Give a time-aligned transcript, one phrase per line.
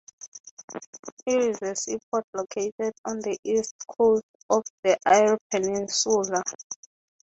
[1.27, 6.41] It is a seaport located on the east coast of the Eyre Peninsula.